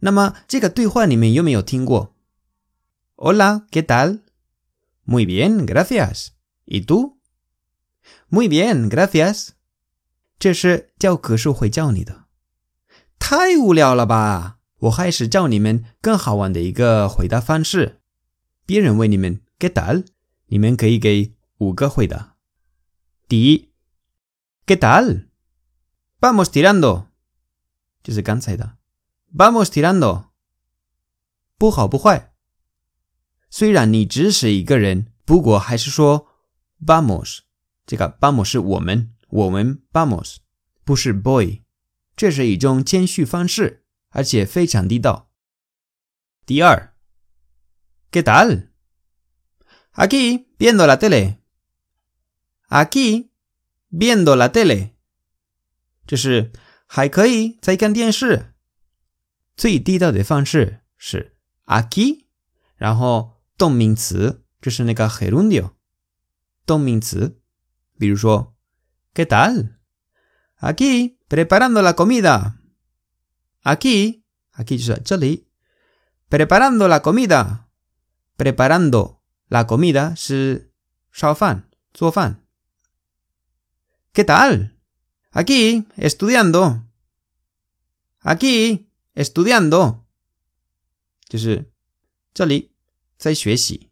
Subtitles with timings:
[0.00, 2.14] 那么这个对话你们有没有听过
[3.16, 4.20] ？Hola, ¿qué tal?
[5.06, 6.32] Muy bien, gracias.
[6.66, 7.16] ¿Y tú?
[8.28, 9.52] Muy bien, gracias.
[10.38, 12.26] 这是教科书会教你的。
[13.18, 14.58] 太无聊了吧！
[14.80, 18.01] 我还是教你们更好玩的一个回答方式。
[18.72, 20.06] 别人问你们 “¿qué tal”，
[20.46, 22.38] 你们可以给五个回答。
[23.28, 23.70] 第一
[24.64, 27.08] ，“¿qué tal”，vamos tirando，
[28.02, 28.78] 就是刚才的
[29.36, 30.28] ，“vamos tirando”，
[31.58, 32.32] 不好不坏。
[33.50, 36.28] 虽然你只是一个人，不过还是说
[36.80, 37.40] vamos。
[37.84, 40.36] 这个 vamos 是我们，我们 vamos，
[40.82, 41.60] 不是 boy。
[42.16, 45.30] 这是一种谦虚方式，而且非常地道。
[46.46, 46.91] 第二
[48.11, 53.31] ，¿qué tal？Aquí viendo la tele。Aquí
[53.89, 54.95] viendo la tele，
[56.05, 56.51] 就是
[56.85, 58.53] 还可以在看电视。
[59.55, 62.25] 最地道的方式是 aquí，
[62.75, 63.35] 然后。
[63.57, 65.71] 动名词就是那个 gerundio，
[66.67, 67.41] 动名词，
[67.97, 75.47] 比如说，¿qué tal？Aquí preparando la comida。Aquí，aquí 就是这里，
[76.29, 77.01] preparando la
[78.41, 79.17] comida，preparando
[79.49, 80.71] la comida 是
[81.11, 82.45] 烧饭、做饭。¿
[84.13, 90.05] Qué tal？Aquí estudiando。Aquí estudiando，
[91.27, 91.71] 就是
[92.33, 92.71] 这里。
[93.17, 93.89] 在学习。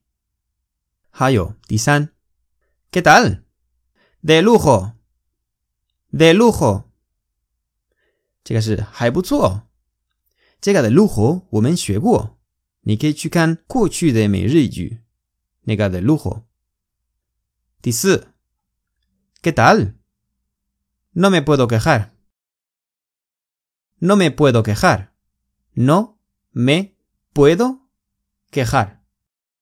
[1.09, 6.83] 还有第三，¿qué tal？de lujo，de lujo，
[8.43, 9.67] 这个是还不错。
[10.61, 12.38] 这个的 lujo 我们学过，
[12.82, 15.00] 你可以去看过去的每日一句，
[15.62, 16.44] 那个的 lujo。
[17.82, 18.34] 第四
[19.42, 22.10] ，¿qué tal？No me puedo quejar。
[23.98, 25.08] No me puedo quejar。
[25.74, 26.18] No
[26.52, 26.92] me
[27.34, 27.80] puedo
[28.50, 29.00] quejar。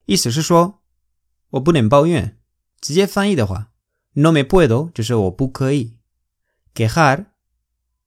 [0.04, 0.80] 意思是说，
[1.50, 2.38] 我不能抱怨。
[2.80, 3.72] 直接翻译的话
[4.12, 5.98] ，no me puedo 就是我不可以
[6.72, 7.26] ，quejar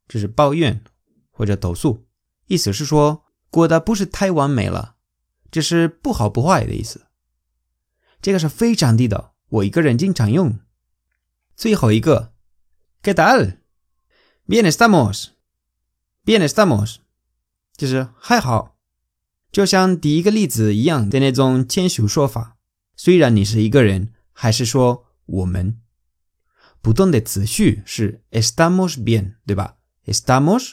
[0.07, 0.83] 就是抱怨
[1.29, 2.07] 或者投诉。
[2.47, 4.95] 意思是说，过得不是太完美了，
[5.51, 7.05] 这是不好不坏的意思。
[8.21, 10.59] 这个是非常地道，我一个人经常用。
[11.55, 12.33] 最后一个
[13.03, 16.95] ，¿qué tal？Bien estamos，Bien estamos，
[17.75, 18.77] 就是还好。
[19.51, 22.57] 就像第一个例子一样的那种谦虚说法，
[22.95, 25.81] 虽然你是一个人，还是说我们。
[26.81, 30.71] 不动的词序是 estamos bien，对吧？estamos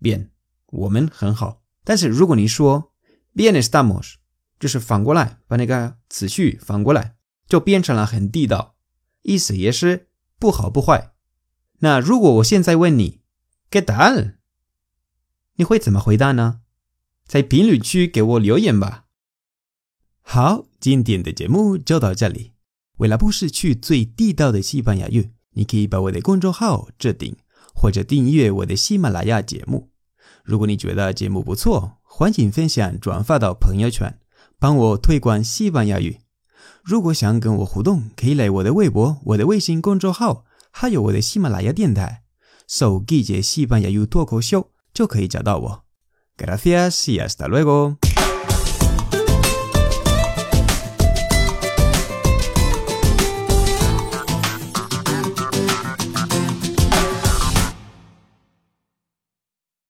[0.00, 0.28] bien，
[0.66, 1.62] 我们很好。
[1.84, 2.94] 但是如果你说
[3.36, 4.14] bien estamos，
[4.58, 7.16] 就是反过来把那个词序反过来，
[7.46, 8.76] 就变成了很地道，
[9.22, 10.08] 意思也是
[10.38, 11.12] 不好不坏。
[11.80, 13.20] 那如果我现在问你
[13.70, 14.36] ¿qué tal？
[15.56, 16.60] 你会怎么回答呢？
[17.26, 19.04] 在评论区给我留言吧。
[20.22, 22.54] 好，今天的节目就到这里。
[22.96, 27.36] 为了不失去最地道的西班牙语，你可以把我的公众号置顶，
[27.74, 29.90] 或者订阅我的喜马拉雅节目。
[30.46, 34.16] 如果你觉得节目不错，欢迎分享转发到朋友圈，
[34.60, 36.20] 帮我推广西班牙语。
[36.84, 42.22] 如果想跟我互动，可以来我的微博、我的微信公众号，还有我的喜马拉雅电台，
[42.68, 45.84] 搜“季节西班牙语脱口秀”就可以找到我。
[46.36, 47.96] Gracias y hasta luego.